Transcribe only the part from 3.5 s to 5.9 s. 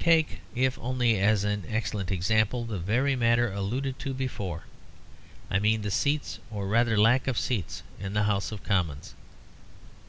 alluded to before; I mean the